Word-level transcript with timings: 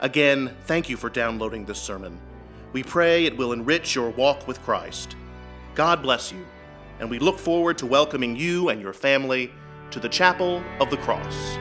Again, 0.00 0.54
thank 0.64 0.90
you 0.90 0.96
for 0.98 1.08
downloading 1.08 1.64
this 1.64 1.80
sermon. 1.80 2.20
We 2.74 2.82
pray 2.82 3.24
it 3.24 3.38
will 3.38 3.54
enrich 3.54 3.94
your 3.94 4.10
walk 4.10 4.46
with 4.46 4.62
Christ. 4.62 5.16
God 5.74 6.02
bless 6.02 6.30
you, 6.30 6.44
and 7.00 7.08
we 7.08 7.18
look 7.18 7.38
forward 7.38 7.78
to 7.78 7.86
welcoming 7.86 8.36
you 8.36 8.68
and 8.68 8.80
your 8.80 8.92
family 8.92 9.50
to 9.90 9.98
the 9.98 10.08
Chapel 10.08 10.62
of 10.80 10.90
the 10.90 10.98
Cross. 10.98 11.56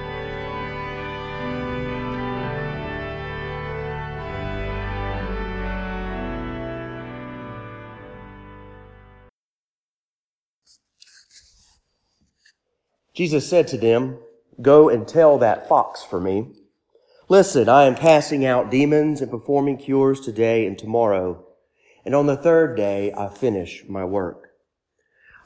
Jesus 13.13 13.49
said 13.49 13.69
to 13.69 13.77
them, 13.77 14.19
Go 14.61 14.89
and 14.89 15.07
tell 15.07 15.37
that 15.37 15.69
fox 15.69 16.03
for 16.03 16.19
me. 16.19 16.47
Listen, 17.27 17.67
I 17.67 17.85
am 17.85 17.95
casting 17.95 18.45
out 18.45 18.69
demons 18.69 19.19
and 19.19 19.31
performing 19.31 19.77
cures 19.77 20.21
today 20.21 20.67
and 20.67 20.77
tomorrow. 20.77 21.43
And 22.05 22.13
on 22.13 22.27
the 22.27 22.37
third 22.37 22.77
day, 22.77 23.11
I 23.17 23.29
finish 23.29 23.83
my 23.87 24.05
work. 24.05 24.51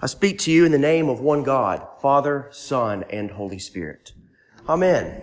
I 0.02 0.08
speak 0.08 0.40
to 0.40 0.52
you 0.52 0.66
in 0.66 0.74
the 0.74 0.78
name 0.78 1.08
of 1.08 1.22
one 1.22 1.44
God, 1.44 1.88
Father, 2.02 2.50
Son, 2.52 3.06
and 3.10 3.32
Holy 3.32 3.60
Spirit. 3.60 4.12
Amen. 4.68 5.22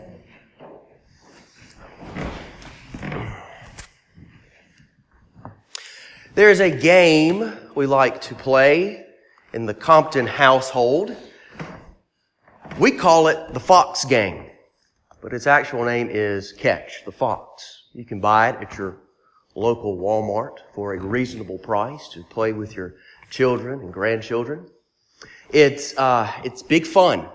There 6.35 6.51
is 6.51 6.61
a 6.61 6.71
game 6.71 7.53
we 7.75 7.85
like 7.85 8.23
to 8.23 8.35
play 8.35 9.05
in 9.53 9.67
the 9.67 9.75
Compton 9.75 10.27
household. 10.27 11.15
We 12.79 12.93
call 12.93 13.29
it 13.29 13.53
the 13.53 13.61
Fox 13.61 14.07
Game 14.07 14.46
but 15.21 15.33
its 15.33 15.47
actual 15.47 15.85
name 15.85 16.09
is 16.11 16.53
Catch 16.53 17.05
the 17.05 17.13
Fox. 17.13 17.85
You 17.93 18.05
can 18.05 18.21
buy 18.21 18.51
it 18.51 18.57
at 18.61 18.77
your 18.77 18.97
local 19.55 19.97
Walmart 19.97 20.59
for 20.75 20.95
a 20.95 21.01
reasonable 21.01 21.59
price 21.59 22.09
to 22.11 22.23
play 22.25 22.53
with 22.53 22.77
your 22.77 22.95
children 23.31 23.81
and 23.81 23.93
grandchildren. 23.93 24.67
It's, 25.51 25.97
uh, 25.97 26.31
it's 26.45 26.63
big 26.63 26.87
fun. 26.87 27.27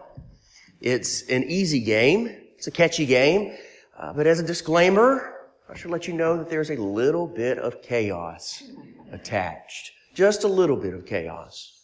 It's 0.81 1.23
an 1.29 1.43
easy 1.43 1.79
game. 1.81 2.35
It's 2.57 2.67
a 2.67 2.71
catchy 2.71 3.05
game. 3.05 3.55
Uh, 3.97 4.13
but 4.13 4.27
as 4.27 4.39
a 4.39 4.43
disclaimer, 4.43 5.35
I 5.69 5.75
should 5.75 5.91
let 5.91 6.07
you 6.07 6.13
know 6.13 6.37
that 6.37 6.49
there's 6.49 6.69
a 6.69 6.75
little 6.75 7.27
bit 7.27 7.57
of 7.57 7.81
chaos 7.81 8.63
attached. 9.11 9.91
Just 10.13 10.43
a 10.43 10.47
little 10.47 10.75
bit 10.75 10.93
of 10.93 11.05
chaos. 11.05 11.81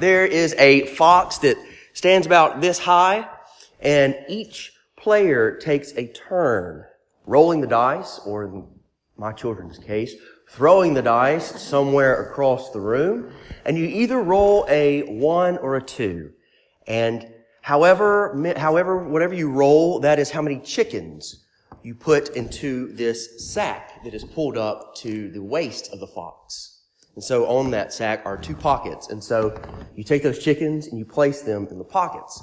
There 0.00 0.24
is 0.24 0.54
a 0.58 0.86
fox 0.86 1.38
that 1.38 1.56
stands 1.92 2.26
about 2.26 2.60
this 2.60 2.78
high, 2.78 3.28
and 3.80 4.16
each 4.28 4.72
player 5.06 5.56
takes 5.56 5.92
a 5.92 6.08
turn 6.08 6.84
rolling 7.26 7.60
the 7.60 7.66
dice, 7.68 8.18
or 8.26 8.44
in 8.44 8.66
my 9.16 9.32
children's 9.32 9.78
case, 9.78 10.12
throwing 10.50 10.94
the 10.94 11.02
dice 11.02 11.62
somewhere 11.62 12.28
across 12.28 12.72
the 12.72 12.80
room, 12.80 13.30
and 13.64 13.78
you 13.78 13.86
either 13.86 14.20
roll 14.20 14.66
a 14.68 15.02
one 15.02 15.58
or 15.58 15.76
a 15.76 15.80
two. 15.80 16.32
And 16.88 17.24
however, 17.62 18.52
however, 18.56 19.06
whatever 19.08 19.32
you 19.32 19.48
roll, 19.48 20.00
that 20.00 20.18
is 20.18 20.28
how 20.28 20.42
many 20.42 20.58
chickens 20.58 21.44
you 21.84 21.94
put 21.94 22.30
into 22.30 22.92
this 22.94 23.48
sack 23.54 24.02
that 24.02 24.12
is 24.12 24.24
pulled 24.24 24.58
up 24.58 24.96
to 24.96 25.30
the 25.30 25.40
waist 25.40 25.92
of 25.92 26.00
the 26.00 26.08
fox. 26.08 26.80
And 27.14 27.22
so 27.22 27.46
on 27.46 27.70
that 27.70 27.92
sack 27.92 28.22
are 28.24 28.36
two 28.36 28.56
pockets. 28.56 29.10
And 29.10 29.22
so 29.22 29.56
you 29.94 30.02
take 30.02 30.24
those 30.24 30.42
chickens 30.42 30.88
and 30.88 30.98
you 30.98 31.04
place 31.04 31.42
them 31.42 31.68
in 31.70 31.78
the 31.78 31.84
pockets. 31.84 32.42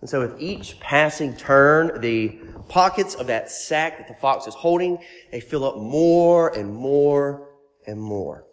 And 0.00 0.08
so 0.08 0.20
with 0.20 0.40
each 0.40 0.80
passing 0.80 1.36
turn, 1.36 2.00
the 2.00 2.38
pockets 2.68 3.14
of 3.14 3.26
that 3.26 3.50
sack 3.50 3.98
that 3.98 4.08
the 4.08 4.14
fox 4.14 4.46
is 4.46 4.54
holding, 4.54 4.98
they 5.30 5.40
fill 5.40 5.64
up 5.64 5.76
more 5.76 6.56
and 6.56 6.72
more 6.72 7.48
and 7.86 8.00
more. 8.00 8.46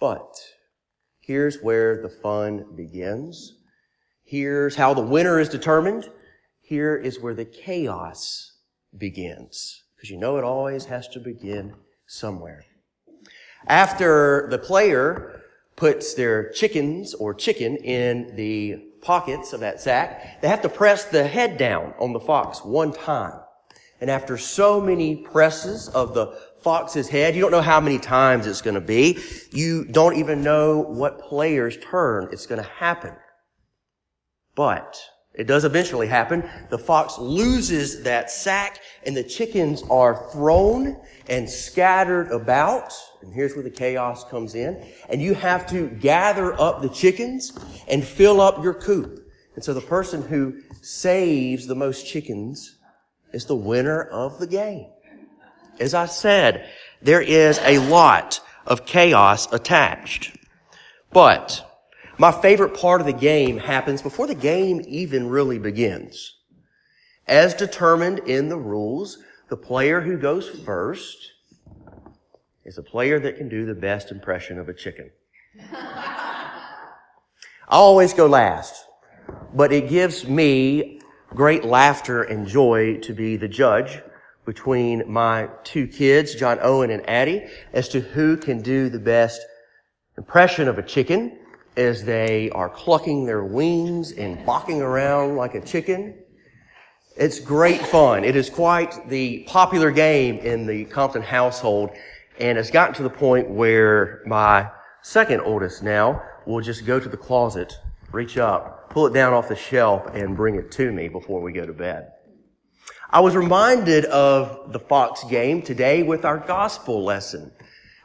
But 0.00 0.36
here's 1.20 1.60
where 1.60 2.00
the 2.00 2.08
fun 2.08 2.64
begins. 2.74 3.58
Here's 4.24 4.76
how 4.76 4.94
the 4.94 5.02
winner 5.02 5.38
is 5.38 5.48
determined. 5.48 6.08
Here 6.60 6.96
is 6.96 7.20
where 7.20 7.34
the 7.34 7.44
chaos 7.44 8.52
begins. 8.96 9.82
Because 9.96 10.10
you 10.10 10.18
know 10.18 10.38
it 10.38 10.44
always 10.44 10.86
has 10.86 11.08
to 11.08 11.20
begin 11.20 11.74
somewhere. 12.06 12.64
After 13.66 14.46
the 14.50 14.58
player 14.58 15.42
puts 15.76 16.14
their 16.14 16.50
chickens 16.50 17.14
or 17.14 17.34
chicken 17.34 17.76
in 17.76 18.34
the 18.36 18.87
pockets 19.02 19.52
of 19.52 19.60
that 19.60 19.80
sack, 19.80 20.40
they 20.40 20.48
have 20.48 20.62
to 20.62 20.68
press 20.68 21.04
the 21.04 21.26
head 21.26 21.58
down 21.58 21.94
on 21.98 22.12
the 22.12 22.20
fox 22.20 22.64
one 22.64 22.92
time. 22.92 23.40
And 24.00 24.10
after 24.10 24.38
so 24.38 24.80
many 24.80 25.16
presses 25.16 25.88
of 25.88 26.14
the 26.14 26.38
fox's 26.62 27.08
head, 27.08 27.34
you 27.34 27.42
don't 27.42 27.50
know 27.50 27.60
how 27.60 27.80
many 27.80 27.98
times 27.98 28.46
it's 28.46 28.62
going 28.62 28.74
to 28.74 28.80
be. 28.80 29.18
You 29.50 29.84
don't 29.84 30.16
even 30.16 30.42
know 30.42 30.78
what 30.78 31.20
player's 31.20 31.76
turn 31.78 32.28
it's 32.32 32.46
going 32.46 32.62
to 32.62 32.68
happen. 32.68 33.14
But 34.54 35.00
it 35.34 35.46
does 35.46 35.64
eventually 35.64 36.08
happen. 36.08 36.48
The 36.68 36.78
fox 36.78 37.16
loses 37.16 38.02
that 38.02 38.28
sack 38.28 38.80
and 39.06 39.16
the 39.16 39.22
chickens 39.22 39.84
are 39.88 40.28
thrown 40.32 41.00
and 41.28 41.48
scattered 41.48 42.32
about. 42.32 42.92
And 43.22 43.32
here's 43.32 43.54
where 43.54 43.62
the 43.62 43.70
chaos 43.70 44.28
comes 44.28 44.56
in. 44.56 44.84
And 45.08 45.22
you 45.22 45.34
have 45.34 45.64
to 45.70 45.86
gather 45.86 46.60
up 46.60 46.82
the 46.82 46.88
chickens 46.88 47.52
and 47.88 48.04
fill 48.04 48.40
up 48.40 48.62
your 48.62 48.74
coop. 48.74 49.26
And 49.54 49.64
so 49.64 49.74
the 49.74 49.80
person 49.80 50.22
who 50.22 50.60
saves 50.82 51.66
the 51.66 51.74
most 51.74 52.06
chickens 52.06 52.78
is 53.32 53.46
the 53.46 53.56
winner 53.56 54.02
of 54.02 54.38
the 54.38 54.46
game. 54.46 54.86
As 55.80 55.94
I 55.94 56.06
said, 56.06 56.70
there 57.02 57.20
is 57.20 57.58
a 57.64 57.78
lot 57.78 58.40
of 58.66 58.86
chaos 58.86 59.52
attached. 59.52 60.36
But 61.12 61.64
my 62.18 62.32
favorite 62.32 62.74
part 62.74 63.00
of 63.00 63.06
the 63.06 63.12
game 63.12 63.58
happens 63.58 64.02
before 64.02 64.26
the 64.26 64.34
game 64.34 64.82
even 64.86 65.28
really 65.28 65.58
begins. 65.58 66.36
As 67.26 67.54
determined 67.54 68.20
in 68.20 68.48
the 68.48 68.58
rules, 68.58 69.18
the 69.48 69.56
player 69.56 70.00
who 70.00 70.18
goes 70.18 70.48
first 70.48 71.32
is 72.64 72.78
a 72.78 72.82
player 72.82 73.18
that 73.20 73.36
can 73.36 73.48
do 73.48 73.64
the 73.64 73.74
best 73.74 74.10
impression 74.10 74.58
of 74.58 74.68
a 74.68 74.74
chicken. 74.74 75.10
I 77.70 77.76
always 77.76 78.14
go 78.14 78.26
last, 78.26 78.86
but 79.52 79.74
it 79.74 79.90
gives 79.90 80.26
me 80.26 81.00
great 81.34 81.66
laughter 81.66 82.22
and 82.22 82.46
joy 82.46 82.96
to 83.02 83.12
be 83.12 83.36
the 83.36 83.46
judge 83.46 84.00
between 84.46 85.02
my 85.06 85.50
two 85.64 85.86
kids, 85.86 86.34
John 86.34 86.58
Owen 86.62 86.88
and 86.88 87.06
Addie, 87.06 87.46
as 87.74 87.90
to 87.90 88.00
who 88.00 88.38
can 88.38 88.62
do 88.62 88.88
the 88.88 88.98
best 88.98 89.42
impression 90.16 90.66
of 90.66 90.78
a 90.78 90.82
chicken 90.82 91.38
as 91.76 92.04
they 92.04 92.48
are 92.50 92.70
clucking 92.70 93.26
their 93.26 93.44
wings 93.44 94.12
and 94.12 94.46
balking 94.46 94.80
around 94.80 95.36
like 95.36 95.54
a 95.54 95.60
chicken. 95.60 96.14
It's 97.18 97.38
great 97.38 97.82
fun. 97.82 98.24
It 98.24 98.34
is 98.34 98.48
quite 98.48 99.10
the 99.10 99.40
popular 99.40 99.90
game 99.90 100.38
in 100.38 100.66
the 100.66 100.86
Compton 100.86 101.20
household, 101.20 101.90
and 102.40 102.56
it's 102.56 102.70
gotten 102.70 102.94
to 102.94 103.02
the 103.02 103.10
point 103.10 103.50
where 103.50 104.22
my 104.24 104.70
second 105.02 105.42
oldest 105.42 105.82
now 105.82 106.22
will 106.48 106.62
just 106.62 106.86
go 106.86 106.98
to 106.98 107.08
the 107.08 107.16
closet, 107.16 107.78
reach 108.10 108.38
up, 108.38 108.90
pull 108.90 109.06
it 109.06 109.12
down 109.12 109.32
off 109.32 109.48
the 109.48 109.56
shelf, 109.56 110.06
and 110.14 110.36
bring 110.36 110.54
it 110.54 110.70
to 110.72 110.90
me 110.90 111.08
before 111.08 111.40
we 111.40 111.52
go 111.52 111.66
to 111.66 111.72
bed. 111.72 112.12
I 113.10 113.20
was 113.20 113.36
reminded 113.36 114.04
of 114.06 114.72
the 114.72 114.78
Fox 114.78 115.24
game 115.24 115.62
today 115.62 116.02
with 116.02 116.24
our 116.24 116.38
gospel 116.38 117.04
lesson, 117.04 117.52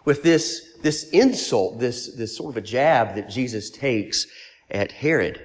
with 0.06 0.24
this 0.24 0.74
this 0.84 1.10
insult, 1.12 1.80
this, 1.80 2.14
this 2.16 2.36
sort 2.38 2.52
of 2.52 2.58
a 2.58 2.66
jab 2.66 3.16
that 3.16 3.30
Jesus 3.30 3.72
takes 3.72 4.28
at 4.70 4.92
Herod. 4.92 5.44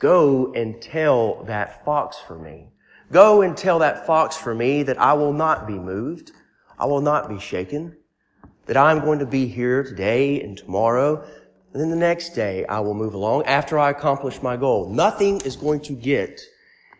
Go 0.00 0.52
and 0.52 0.82
tell 0.82 1.44
that 1.44 1.84
fox 1.84 2.18
for 2.18 2.36
me. 2.36 2.68
Go 3.12 3.42
and 3.42 3.56
tell 3.56 3.78
that 3.78 4.04
fox 4.04 4.36
for 4.36 4.54
me 4.54 4.82
that 4.82 5.00
I 5.00 5.12
will 5.14 5.32
not 5.32 5.66
be 5.66 5.78
moved. 5.78 6.32
I 6.78 6.86
will 6.86 7.00
not 7.00 7.28
be 7.28 7.38
shaken. 7.38 7.96
That 8.66 8.76
I'm 8.76 9.00
going 9.00 9.20
to 9.20 9.26
be 9.26 9.46
here 9.46 9.82
today 9.84 10.42
and 10.42 10.58
tomorrow. 10.58 11.24
And 11.72 11.82
then 11.82 11.90
the 11.90 11.96
next 11.96 12.30
day 12.30 12.64
I 12.66 12.80
will 12.80 12.94
move 12.94 13.14
along 13.14 13.44
after 13.44 13.78
I 13.78 13.90
accomplish 13.90 14.42
my 14.42 14.56
goal. 14.56 14.88
Nothing 14.88 15.40
is 15.42 15.56
going 15.56 15.80
to 15.82 15.92
get 15.92 16.40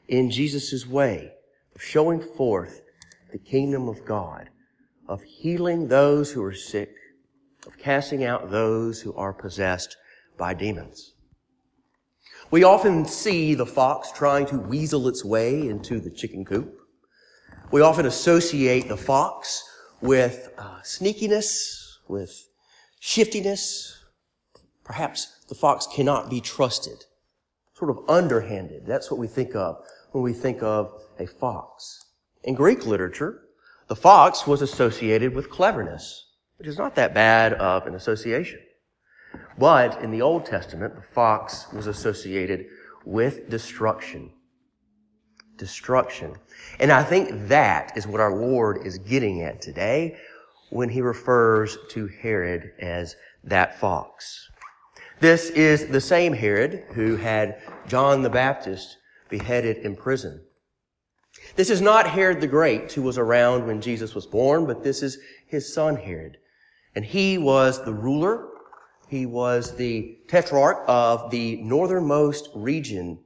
in 0.09 0.31
Jesus' 0.31 0.87
way 0.87 1.32
of 1.75 1.82
showing 1.82 2.20
forth 2.20 2.82
the 3.32 3.38
kingdom 3.38 3.88
of 3.88 4.05
God 4.05 4.50
of 5.09 5.23
healing 5.23 5.88
those 5.88 6.31
who 6.31 6.44
are 6.44 6.55
sick, 6.55 6.94
of 7.67 7.79
casting 7.79 8.25
out 8.25 8.50
those 8.50 9.00
who 9.00 9.15
are 9.15 9.32
possessed 9.32 9.97
by 10.37 10.53
demons. 10.53 11.14
We 12.50 12.62
often 12.62 13.06
see 13.06 13.55
the 13.55 13.67
fox 13.67 14.12
trying 14.12 14.47
to 14.47 14.59
weasel 14.59 15.09
its 15.09 15.25
way 15.25 15.69
into 15.69 15.99
the 15.99 16.11
chicken 16.11 16.44
coop. 16.44 16.79
We 17.71 17.81
often 17.81 18.06
associate 18.06 18.88
the 18.88 18.97
fox 18.97 19.62
with 20.00 20.50
uh, 20.56 20.81
sneakiness, 20.82 21.97
with 22.06 22.49
shiftiness. 23.00 23.98
Perhaps 24.88 25.44
the 25.50 25.55
fox 25.55 25.87
cannot 25.87 26.31
be 26.31 26.40
trusted. 26.40 27.05
Sort 27.75 27.90
of 27.90 28.00
underhanded. 28.08 28.87
That's 28.87 29.11
what 29.11 29.20
we 29.20 29.26
think 29.26 29.55
of 29.55 29.85
when 30.12 30.25
we 30.25 30.32
think 30.32 30.62
of 30.62 30.90
a 31.19 31.26
fox. 31.26 32.06
In 32.43 32.55
Greek 32.55 32.87
literature, 32.87 33.43
the 33.88 33.94
fox 33.94 34.46
was 34.46 34.62
associated 34.62 35.35
with 35.35 35.50
cleverness, 35.50 36.25
which 36.56 36.67
is 36.67 36.79
not 36.79 36.94
that 36.94 37.12
bad 37.12 37.52
of 37.52 37.87
an 37.87 37.94
association. 37.94 38.61
But 39.58 40.02
in 40.02 40.11
the 40.11 40.23
Old 40.23 40.46
Testament, 40.46 40.94
the 40.94 41.02
fox 41.02 41.70
was 41.70 41.87
associated 41.87 42.64
with 43.05 43.50
destruction. 43.50 44.32
Destruction. 45.56 46.35
And 46.81 46.90
I 46.90 47.02
think 47.02 47.49
that 47.49 47.93
is 47.94 48.06
what 48.06 48.20
our 48.20 48.35
Lord 48.35 48.87
is 48.87 48.96
getting 48.99 49.43
at 49.43 49.61
today 49.61 50.17
when 50.70 50.88
he 50.88 51.02
refers 51.02 51.76
to 51.90 52.06
Herod 52.06 52.73
as 52.81 53.17
that 53.44 53.79
fox. 53.79 54.49
This 55.20 55.50
is 55.50 55.88
the 55.88 56.00
same 56.00 56.32
Herod 56.32 56.85
who 56.94 57.17
had 57.17 57.61
John 57.88 58.23
the 58.23 58.31
Baptist 58.31 58.99
beheaded 59.29 59.79
in 59.79 59.97
prison. 59.97 60.41
This 61.56 61.70
is 61.70 61.81
not 61.81 62.09
Herod 62.09 62.41
the 62.41 62.47
Great 62.47 62.93
who 62.93 63.03
was 63.03 63.19
around 63.19 63.67
when 63.67 63.81
Jesus 63.81 64.15
was 64.15 64.26
born, 64.26 64.65
but 64.65 64.85
this 64.85 65.03
is 65.03 65.19
his 65.47 65.73
son 65.73 65.97
Herod. 65.97 66.38
And 66.94 67.05
he 67.05 67.37
was 67.37 67.85
the 67.85 67.93
ruler. 67.93 68.49
He 69.09 69.26
was 69.26 69.75
the 69.75 70.19
tetrarch 70.29 70.85
of 70.87 71.31
the 71.31 71.56
northernmost 71.62 72.50
region, 72.55 73.19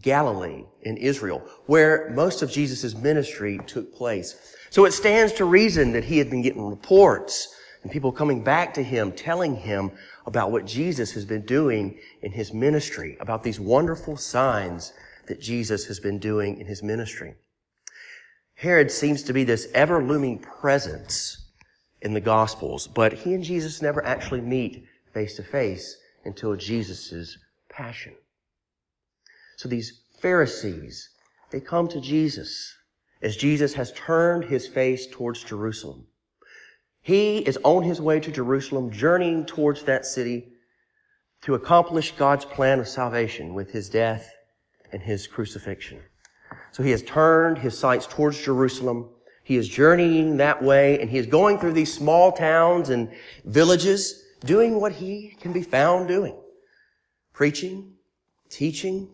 Galilee 0.00 0.64
in 0.82 0.96
Israel, 0.96 1.42
where 1.66 2.10
most 2.14 2.40
of 2.40 2.50
Jesus' 2.50 2.94
ministry 2.94 3.60
took 3.66 3.92
place. 3.94 4.54
So 4.70 4.86
it 4.86 4.92
stands 4.92 5.32
to 5.34 5.44
reason 5.44 5.92
that 5.92 6.04
he 6.04 6.16
had 6.16 6.30
been 6.30 6.42
getting 6.42 6.66
reports 6.66 7.54
and 7.86 7.92
people 7.92 8.10
coming 8.10 8.42
back 8.42 8.74
to 8.74 8.82
him, 8.82 9.12
telling 9.12 9.54
him 9.54 9.92
about 10.26 10.50
what 10.50 10.66
Jesus 10.66 11.12
has 11.12 11.24
been 11.24 11.46
doing 11.46 11.96
in 12.20 12.32
his 12.32 12.52
ministry, 12.52 13.16
about 13.20 13.44
these 13.44 13.60
wonderful 13.60 14.16
signs 14.16 14.92
that 15.28 15.40
Jesus 15.40 15.84
has 15.84 16.00
been 16.00 16.18
doing 16.18 16.58
in 16.58 16.66
his 16.66 16.82
ministry. 16.82 17.36
Herod 18.56 18.90
seems 18.90 19.22
to 19.22 19.32
be 19.32 19.44
this 19.44 19.68
ever 19.72 20.02
looming 20.02 20.40
presence 20.40 21.46
in 22.02 22.12
the 22.12 22.20
Gospels, 22.20 22.88
but 22.88 23.12
he 23.12 23.34
and 23.34 23.44
Jesus 23.44 23.80
never 23.80 24.04
actually 24.04 24.40
meet 24.40 24.84
face 25.14 25.36
to 25.36 25.44
face 25.44 25.96
until 26.24 26.56
Jesus' 26.56 27.38
passion. 27.68 28.16
So 29.58 29.68
these 29.68 30.00
Pharisees, 30.20 31.10
they 31.52 31.60
come 31.60 31.86
to 31.86 32.00
Jesus 32.00 32.74
as 33.22 33.36
Jesus 33.36 33.74
has 33.74 33.92
turned 33.92 34.46
his 34.46 34.66
face 34.66 35.06
towards 35.06 35.44
Jerusalem. 35.44 36.08
He 37.06 37.38
is 37.38 37.56
on 37.62 37.84
his 37.84 38.00
way 38.00 38.18
to 38.18 38.32
Jerusalem, 38.32 38.90
journeying 38.90 39.46
towards 39.46 39.84
that 39.84 40.04
city 40.04 40.48
to 41.42 41.54
accomplish 41.54 42.10
God's 42.10 42.44
plan 42.44 42.80
of 42.80 42.88
salvation 42.88 43.54
with 43.54 43.70
his 43.70 43.88
death 43.88 44.28
and 44.90 45.00
his 45.00 45.28
crucifixion. 45.28 46.00
So 46.72 46.82
he 46.82 46.90
has 46.90 47.04
turned 47.04 47.58
his 47.58 47.78
sights 47.78 48.08
towards 48.08 48.42
Jerusalem. 48.42 49.08
He 49.44 49.54
is 49.54 49.68
journeying 49.68 50.38
that 50.38 50.60
way 50.60 51.00
and 51.00 51.08
he 51.08 51.18
is 51.18 51.28
going 51.28 51.60
through 51.60 51.74
these 51.74 51.94
small 51.94 52.32
towns 52.32 52.90
and 52.90 53.12
villages 53.44 54.24
doing 54.44 54.80
what 54.80 54.90
he 54.90 55.36
can 55.40 55.52
be 55.52 55.62
found 55.62 56.08
doing. 56.08 56.36
Preaching, 57.32 57.92
teaching, 58.50 59.10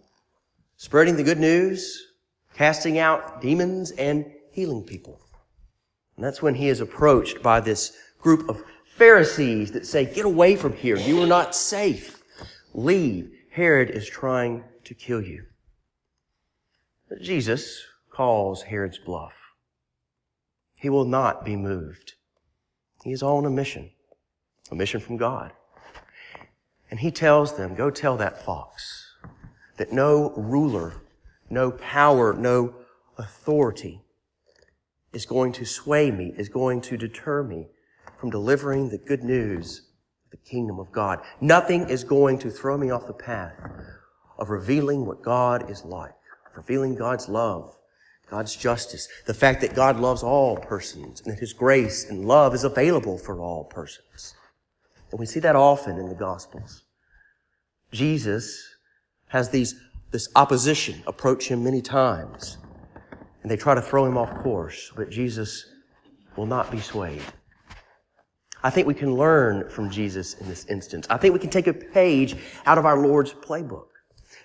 spreading 0.78 1.16
the 1.16 1.24
good 1.24 1.38
news, 1.38 2.06
casting 2.54 2.98
out 2.98 3.42
demons 3.42 3.90
and 3.90 4.32
healing 4.50 4.82
people. 4.82 5.21
And 6.16 6.24
that's 6.24 6.42
when 6.42 6.54
he 6.54 6.68
is 6.68 6.80
approached 6.80 7.42
by 7.42 7.60
this 7.60 7.96
group 8.20 8.48
of 8.48 8.62
Pharisees 8.84 9.72
that 9.72 9.86
say, 9.86 10.04
get 10.04 10.24
away 10.24 10.56
from 10.56 10.74
here. 10.74 10.96
You 10.96 11.22
are 11.22 11.26
not 11.26 11.54
safe. 11.54 12.22
Leave. 12.74 13.30
Herod 13.50 13.90
is 13.90 14.08
trying 14.08 14.64
to 14.84 14.94
kill 14.94 15.22
you. 15.22 15.44
Jesus 17.20 17.82
calls 18.10 18.62
Herod's 18.62 18.98
bluff. 18.98 19.34
He 20.76 20.88
will 20.88 21.04
not 21.04 21.44
be 21.44 21.56
moved. 21.56 22.14
He 23.04 23.12
is 23.12 23.22
on 23.22 23.44
a 23.44 23.50
mission, 23.50 23.90
a 24.70 24.74
mission 24.74 25.00
from 25.00 25.16
God. 25.16 25.52
And 26.90 27.00
he 27.00 27.10
tells 27.10 27.56
them, 27.56 27.74
go 27.74 27.90
tell 27.90 28.16
that 28.18 28.44
fox 28.44 29.14
that 29.78 29.92
no 29.92 30.32
ruler, 30.36 31.02
no 31.48 31.70
power, 31.70 32.32
no 32.32 32.74
authority 33.18 34.01
is 35.12 35.26
going 35.26 35.52
to 35.52 35.64
sway 35.64 36.10
me, 36.10 36.32
is 36.36 36.48
going 36.48 36.80
to 36.82 36.96
deter 36.96 37.42
me 37.42 37.68
from 38.18 38.30
delivering 38.30 38.88
the 38.88 38.98
good 38.98 39.22
news 39.22 39.90
of 40.24 40.30
the 40.30 40.50
kingdom 40.50 40.78
of 40.78 40.90
God. 40.92 41.20
Nothing 41.40 41.88
is 41.88 42.04
going 42.04 42.38
to 42.38 42.50
throw 42.50 42.78
me 42.78 42.90
off 42.90 43.06
the 43.06 43.12
path 43.12 43.54
of 44.38 44.50
revealing 44.50 45.06
what 45.06 45.22
God 45.22 45.70
is 45.70 45.84
like 45.84 46.14
revealing 46.56 46.94
God's 46.94 47.28
love, 47.28 47.78
God's 48.30 48.56
justice, 48.56 49.08
the 49.26 49.34
fact 49.34 49.60
that 49.60 49.74
God 49.74 49.98
loves 49.98 50.22
all 50.22 50.56
persons 50.56 51.20
and 51.20 51.32
that 51.32 51.40
His 51.40 51.52
grace 51.52 52.08
and 52.08 52.24
love 52.24 52.54
is 52.54 52.64
available 52.64 53.18
for 53.18 53.40
all 53.40 53.64
persons. 53.64 54.34
And 55.10 55.20
we 55.20 55.26
see 55.26 55.40
that 55.40 55.56
often 55.56 55.98
in 55.98 56.08
the 56.08 56.14
Gospels. 56.14 56.82
Jesus 57.90 58.76
has 59.28 59.50
these, 59.50 59.74
this 60.10 60.28
opposition 60.34 61.02
approach 61.06 61.48
Him 61.48 61.62
many 61.62 61.82
times 61.82 62.58
and 63.42 63.50
they 63.50 63.56
try 63.56 63.74
to 63.74 63.82
throw 63.82 64.04
Him 64.04 64.16
off 64.16 64.34
course, 64.42 64.92
but 64.96 65.10
Jesus 65.10 65.66
will 66.36 66.46
not 66.46 66.70
be 66.70 66.80
swayed. 66.80 67.22
I 68.62 68.70
think 68.70 68.86
we 68.86 68.94
can 68.94 69.16
learn 69.16 69.68
from 69.68 69.90
Jesus 69.90 70.34
in 70.34 70.48
this 70.48 70.66
instance. 70.66 71.06
I 71.10 71.16
think 71.16 71.34
we 71.34 71.40
can 71.40 71.50
take 71.50 71.66
a 71.66 71.72
page 71.72 72.36
out 72.64 72.78
of 72.78 72.86
our 72.86 72.98
Lord's 72.98 73.32
playbook. 73.32 73.86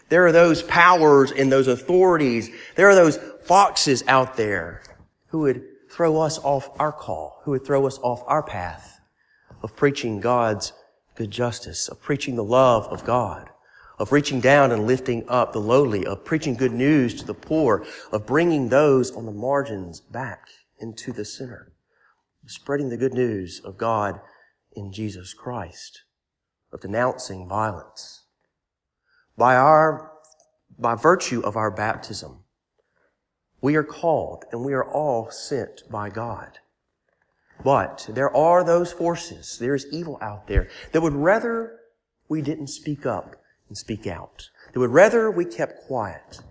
There 0.10 0.26
are 0.26 0.32
those 0.32 0.64
powers 0.64 1.32
and 1.32 1.52
those 1.52 1.68
authorities. 1.68 2.50
There 2.76 2.90
are 2.90 2.96
those 2.96 3.18
foxes 3.44 4.04
out 4.08 4.36
there 4.38 4.82
who 5.28 5.40
would 5.40 5.64
throw 5.92 6.22
us 6.22 6.40
off 6.40 6.70
our 6.80 6.92
call, 6.92 7.42
who 7.44 7.52
would 7.52 7.66
throw 7.66 7.86
us 7.86 8.00
off 8.00 8.24
our 8.26 8.42
path 8.42 9.00
of 9.62 9.76
preaching 9.76 10.20
God's 10.20 10.74
good 11.16 11.32
justice, 11.32 11.88
of 11.88 12.02
preaching 12.02 12.36
the 12.36 12.44
love 12.44 12.86
of 12.88 13.06
God, 13.06 13.50
of 13.98 14.12
reaching 14.12 14.40
down 14.40 14.72
and 14.72 14.86
lifting 14.86 15.28
up 15.28 15.54
the 15.54 15.60
lowly, 15.60 16.06
of 16.06 16.24
preaching 16.24 16.54
good 16.54 16.72
news 16.72 17.14
to 17.16 17.26
the 17.26 17.34
poor, 17.34 17.86
of 18.12 18.26
bringing 18.26 18.70
those 18.70 19.12
on 19.12 19.26
the 19.26 19.32
margins 19.32 20.00
back 20.00 20.48
into 20.80 21.12
the 21.12 21.26
center, 21.26 21.72
of 22.44 22.52
spreading 22.52 22.90
the 22.90 22.98
good 22.98 23.14
news 23.14 23.60
of 23.64 23.78
God 23.78 24.20
in 24.76 24.92
Jesus 24.92 25.34
Christ, 25.34 26.04
of 26.72 26.82
denouncing 26.82 27.48
violence, 27.48 28.26
by 29.36 29.56
our, 29.56 30.12
by 30.78 30.96
virtue 30.96 31.42
of 31.42 31.56
our 31.56 31.72
baptism, 31.72 32.44
we 33.62 33.76
are 33.76 33.84
called 33.84 34.46
and 34.52 34.64
we 34.64 34.74
are 34.74 34.86
all 34.86 35.32
sent 35.32 35.82
by 35.90 36.10
God. 36.10 36.60
But 37.64 38.08
there 38.12 38.36
are 38.36 38.64
those 38.64 38.92
forces, 38.92 39.58
there 39.58 39.74
is 39.74 39.88
evil 39.92 40.20
out 40.22 40.48
there 40.48 40.70
that 40.92 41.02
would 41.02 41.16
rather 41.16 41.80
we 42.30 42.44
didn't 42.44 42.68
speak 42.68 43.06
up 43.06 43.36
and 43.68 43.78
speak 43.78 44.08
out. 44.08 44.50
They 44.74 44.80
would 44.80 44.92
rather 44.92 45.30
we 45.32 45.46
kept 45.46 45.86
quiet. 45.88 46.42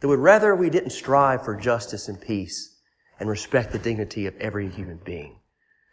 They 0.00 0.08
would 0.08 0.18
rather 0.18 0.54
we 0.54 0.70
didn't 0.70 0.90
strive 0.90 1.44
for 1.44 1.56
justice 1.56 2.08
and 2.08 2.20
peace 2.20 2.76
and 3.18 3.28
respect 3.28 3.72
the 3.72 3.78
dignity 3.78 4.26
of 4.26 4.36
every 4.38 4.68
human 4.68 5.00
being. 5.04 5.40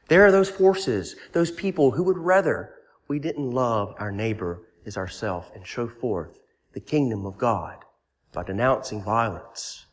There 0.08 0.26
are 0.26 0.32
those 0.32 0.50
forces, 0.50 1.16
those 1.32 1.52
people 1.52 1.92
who 1.92 2.04
would 2.04 2.18
rather 2.18 2.74
we 3.08 3.20
didn't 3.20 3.52
love 3.52 3.94
our 4.00 4.12
neighbor 4.12 4.64
as 4.86 4.98
ourself 4.98 5.52
and 5.56 5.66
show 5.66 5.88
forth 5.88 6.40
the 6.74 6.80
kingdom 6.80 7.26
of 7.26 7.38
God 7.38 7.78
by 8.34 8.44
denouncing 8.44 9.04
violence 9.04 9.86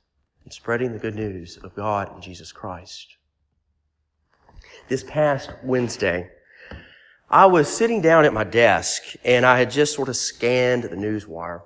and 0.44 0.52
spreading 0.52 0.92
the 0.92 0.98
good 0.98 1.14
news 1.14 1.58
of 1.62 1.74
God 1.74 2.12
and 2.12 2.22
Jesus 2.22 2.52
Christ. 2.52 3.16
This 4.88 5.04
past 5.04 5.50
Wednesday, 5.62 6.30
I 7.30 7.46
was 7.46 7.68
sitting 7.68 8.00
down 8.00 8.24
at 8.24 8.32
my 8.32 8.44
desk 8.44 9.02
and 9.24 9.44
I 9.44 9.58
had 9.58 9.70
just 9.70 9.94
sort 9.94 10.08
of 10.08 10.16
scanned 10.16 10.84
the 10.84 10.96
news 10.96 11.26
wire. 11.26 11.62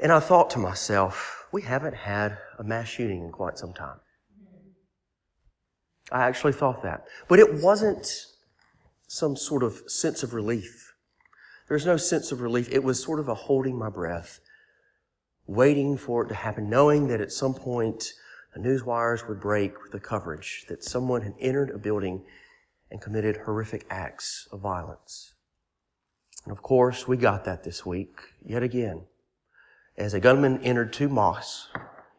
And 0.00 0.12
I 0.12 0.20
thought 0.20 0.50
to 0.50 0.58
myself, 0.58 1.46
we 1.52 1.62
haven't 1.62 1.94
had 1.94 2.38
a 2.58 2.64
mass 2.64 2.88
shooting 2.88 3.24
in 3.24 3.32
quite 3.32 3.58
some 3.58 3.72
time. 3.72 4.00
I 6.12 6.24
actually 6.24 6.52
thought 6.52 6.82
that. 6.82 7.04
But 7.28 7.38
it 7.38 7.54
wasn't 7.62 8.26
some 9.06 9.36
sort 9.36 9.62
of 9.62 9.82
sense 9.86 10.22
of 10.22 10.34
relief 10.34 10.86
there 11.68 11.74
was 11.74 11.86
no 11.86 11.96
sense 11.96 12.30
of 12.30 12.40
relief. 12.40 12.68
It 12.70 12.84
was 12.84 13.02
sort 13.02 13.18
of 13.18 13.28
a 13.28 13.34
holding 13.34 13.76
my 13.76 13.90
breath, 13.90 14.40
waiting 15.46 15.96
for 15.96 16.24
it 16.24 16.28
to 16.28 16.34
happen, 16.34 16.70
knowing 16.70 17.08
that 17.08 17.20
at 17.20 17.32
some 17.32 17.54
point 17.54 18.12
the 18.54 18.60
news 18.60 18.84
wires 18.84 19.26
would 19.26 19.40
break 19.40 19.82
with 19.82 19.92
the 19.92 20.00
coverage 20.00 20.64
that 20.68 20.84
someone 20.84 21.22
had 21.22 21.34
entered 21.40 21.70
a 21.70 21.78
building 21.78 22.24
and 22.90 23.00
committed 23.00 23.38
horrific 23.38 23.86
acts 23.90 24.48
of 24.52 24.60
violence. 24.60 25.34
And 26.44 26.52
of 26.52 26.62
course, 26.62 27.08
we 27.08 27.16
got 27.16 27.44
that 27.44 27.64
this 27.64 27.84
week, 27.84 28.20
yet 28.44 28.62
again, 28.62 29.02
as 29.96 30.14
a 30.14 30.20
gunman 30.20 30.62
entered 30.62 30.92
two 30.92 31.08
mosques 31.08 31.68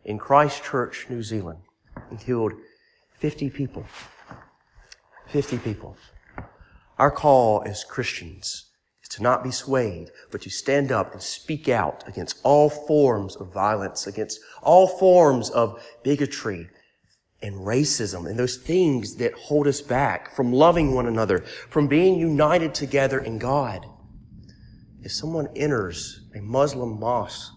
in 0.04 0.18
Christchurch, 0.18 1.08
New 1.10 1.24
Zealand, 1.24 1.60
and 2.10 2.20
killed 2.20 2.54
50 3.20 3.50
people. 3.50 3.86
50 5.28 5.58
people. 5.60 5.98
Our 6.98 7.12
call 7.12 7.64
as 7.66 7.84
Christians 7.84 8.72
is 9.04 9.10
to 9.10 9.24
not 9.24 9.44
be 9.44 9.52
swayed, 9.52 10.10
but 10.32 10.42
to 10.42 10.50
stand 10.50 10.92
up 10.92 11.14
and 11.14 11.22
speak 11.22 11.70
out 11.70 12.04
against 12.08 12.40
all 12.44 12.70
forms 12.70 13.36
of 13.36 13.54
violence, 13.54 14.08
against 14.08 14.40
all 14.62 14.88
forms 14.88 15.50
of 15.50 15.82
bigotry 16.04 16.70
and 17.42 17.56
racism 17.56 18.28
and 18.28 18.38
those 18.38 18.58
things 18.58 19.16
that 19.16 19.34
hold 19.34 19.68
us 19.68 19.82
back 19.82 20.36
from 20.36 20.52
loving 20.52 20.94
one 20.94 21.06
another, 21.06 21.40
from 21.70 21.88
being 21.88 22.18
united 22.20 22.74
together 22.74 23.20
in 23.20 23.38
God. 23.38 23.86
If 25.02 25.12
someone 25.12 25.48
enters 25.56 26.22
a 26.36 26.42
Muslim 26.42 27.00
mosque 27.00 27.54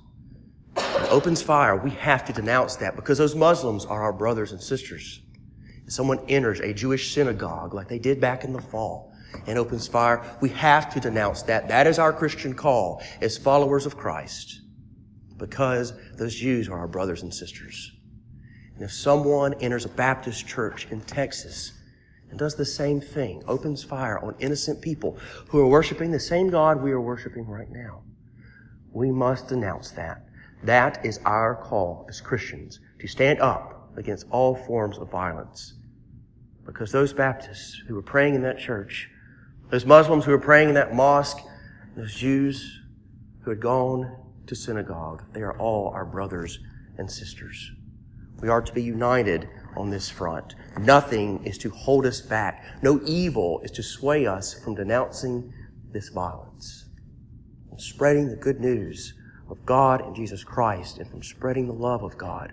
and 0.76 1.06
opens 1.08 1.42
fire, 1.42 1.76
we 1.76 1.90
have 1.90 2.24
to 2.26 2.32
denounce 2.32 2.76
that 2.76 2.94
because 2.94 3.18
those 3.18 3.34
Muslims 3.34 3.86
are 3.86 4.02
our 4.02 4.12
brothers 4.12 4.52
and 4.52 4.62
sisters. 4.62 5.22
If 5.86 5.92
someone 5.92 6.20
enters 6.28 6.60
a 6.60 6.74
Jewish 6.74 7.14
synagogue 7.14 7.74
like 7.74 7.88
they 7.88 7.98
did 7.98 8.20
back 8.20 8.44
in 8.44 8.52
the 8.52 8.60
fall 8.60 9.12
and 9.46 9.58
opens 9.58 9.88
fire, 9.88 10.22
we 10.40 10.50
have 10.50 10.92
to 10.94 11.00
denounce 11.00 11.42
that. 11.42 11.68
That 11.68 11.86
is 11.86 11.98
our 11.98 12.12
Christian 12.12 12.54
call 12.54 13.02
as 13.20 13.38
followers 13.38 13.86
of 13.86 13.96
Christ 13.96 14.60
because 15.38 15.94
those 16.16 16.34
Jews 16.34 16.68
are 16.68 16.78
our 16.78 16.88
brothers 16.88 17.22
and 17.22 17.32
sisters. 17.32 17.92
And 18.80 18.88
if 18.88 18.94
someone 18.94 19.52
enters 19.60 19.84
a 19.84 19.90
Baptist 19.90 20.48
church 20.48 20.86
in 20.90 21.02
Texas 21.02 21.74
and 22.30 22.38
does 22.38 22.54
the 22.54 22.64
same 22.64 22.98
thing, 22.98 23.42
opens 23.46 23.84
fire 23.84 24.18
on 24.20 24.34
innocent 24.38 24.80
people 24.80 25.18
who 25.48 25.60
are 25.60 25.66
worshiping 25.66 26.10
the 26.10 26.18
same 26.18 26.48
God 26.48 26.82
we 26.82 26.90
are 26.92 27.00
worshiping 27.00 27.46
right 27.46 27.70
now, 27.70 28.00
we 28.90 29.10
must 29.10 29.48
denounce 29.48 29.90
that. 29.90 30.24
That 30.64 31.04
is 31.04 31.20
our 31.26 31.56
call 31.56 32.06
as 32.08 32.22
Christians 32.22 32.80
to 33.00 33.06
stand 33.06 33.38
up 33.40 33.90
against 33.98 34.24
all 34.30 34.54
forms 34.54 34.96
of 34.96 35.10
violence. 35.10 35.74
Because 36.64 36.90
those 36.90 37.12
Baptists 37.12 37.82
who 37.86 37.94
were 37.94 38.00
praying 38.00 38.34
in 38.34 38.40
that 38.44 38.58
church, 38.58 39.10
those 39.68 39.84
Muslims 39.84 40.24
who 40.24 40.30
were 40.30 40.38
praying 40.38 40.70
in 40.70 40.74
that 40.76 40.94
mosque, 40.94 41.40
those 41.96 42.14
Jews 42.14 42.80
who 43.42 43.50
had 43.50 43.60
gone 43.60 44.16
to 44.46 44.54
synagogue, 44.54 45.22
they 45.34 45.42
are 45.42 45.58
all 45.58 45.88
our 45.88 46.06
brothers 46.06 46.60
and 46.96 47.10
sisters. 47.10 47.72
We 48.40 48.48
are 48.48 48.62
to 48.62 48.72
be 48.72 48.82
united 48.82 49.48
on 49.76 49.90
this 49.90 50.08
front. 50.08 50.54
Nothing 50.78 51.44
is 51.44 51.58
to 51.58 51.70
hold 51.70 52.06
us 52.06 52.20
back. 52.20 52.64
No 52.82 53.00
evil 53.04 53.60
is 53.62 53.70
to 53.72 53.82
sway 53.82 54.26
us 54.26 54.54
from 54.54 54.74
denouncing 54.74 55.52
this 55.92 56.08
violence. 56.08 56.88
From 57.68 57.78
spreading 57.78 58.28
the 58.28 58.36
good 58.36 58.60
news 58.60 59.14
of 59.50 59.64
God 59.66 60.00
and 60.00 60.14
Jesus 60.14 60.44
Christ 60.44 60.98
and 60.98 61.10
from 61.10 61.22
spreading 61.22 61.66
the 61.66 61.72
love 61.72 62.02
of 62.02 62.16
God 62.16 62.52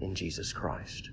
in 0.00 0.14
Jesus 0.14 0.52
Christ. 0.52 1.10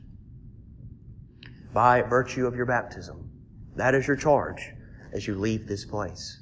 By 1.74 2.02
virtue 2.02 2.46
of 2.46 2.56
your 2.56 2.66
baptism, 2.66 3.30
that 3.76 3.96
is 3.96 4.08
your 4.08 4.16
charge 4.16 4.72
as 5.14 5.28
you 5.28 5.36
leave 5.36 5.68
this 5.68 5.86
place. 5.86 6.40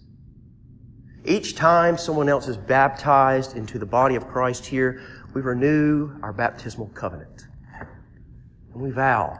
Each 1.24 1.56
time 1.56 1.98
someone 1.98 2.30
else 2.30 2.48
is 2.48 2.58
baptized 2.58 3.56
into 3.56 3.78
the 3.78 3.86
body 3.86 4.16
of 4.16 4.28
Christ 4.28 4.66
here, 4.66 5.02
we 5.34 5.42
renew 5.42 6.12
our 6.22 6.34
baptismal 6.34 6.88
covenant. 6.94 7.48
And 8.74 8.82
we 8.82 8.92
vow, 8.92 9.40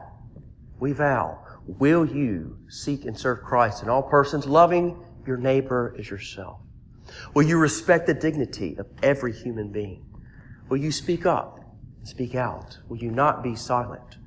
we 0.80 0.94
vow, 0.94 1.40
will 1.66 2.06
you 2.06 2.58
seek 2.70 3.06
and 3.06 3.18
serve 3.18 3.42
Christ 3.44 3.84
in 3.84 3.90
all 3.90 4.04
persons, 4.04 4.46
loving 4.46 5.04
your 5.26 5.38
neighbor 5.38 5.96
as 6.00 6.10
yourself? 6.10 6.60
Will 7.34 7.44
you 7.44 7.58
respect 7.58 8.08
the 8.08 8.14
dignity 8.14 8.76
of 8.78 8.88
every 9.04 9.34
human 9.34 9.72
being? 9.72 10.06
Will 10.70 10.78
you 10.78 10.92
speak 10.92 11.26
up, 11.26 11.60
speak 12.04 12.36
out? 12.36 12.78
Will 12.88 12.98
you 12.98 13.12
not 13.12 13.44
be 13.44 13.56
silent? 13.56 14.18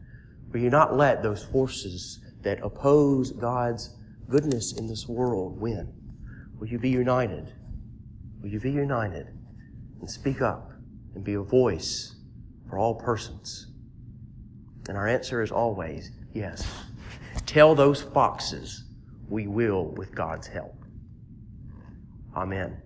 Will 0.52 0.60
you 0.60 0.70
not 0.70 0.96
let 0.96 1.22
those 1.22 1.44
forces 1.44 2.20
that 2.42 2.62
oppose 2.62 3.32
God's 3.32 3.96
goodness 4.28 4.72
in 4.78 4.86
this 4.86 5.08
world 5.08 5.58
win? 5.58 5.92
Will 6.58 6.68
you 6.68 6.78
be 6.78 6.90
united? 6.90 7.52
Will 8.40 8.50
you 8.50 8.60
be 8.60 8.70
united 8.70 9.28
and 10.00 10.10
speak 10.10 10.42
up 10.42 10.73
and 11.14 11.24
be 11.24 11.34
a 11.34 11.42
voice 11.42 12.16
for 12.68 12.78
all 12.78 12.94
persons? 12.94 13.68
And 14.88 14.96
our 14.96 15.08
answer 15.08 15.42
is 15.42 15.50
always 15.50 16.10
yes. 16.32 16.66
Tell 17.46 17.74
those 17.74 18.02
foxes 18.02 18.84
we 19.28 19.46
will 19.46 19.86
with 19.96 20.14
God's 20.14 20.46
help. 20.46 20.74
Amen. 22.36 22.83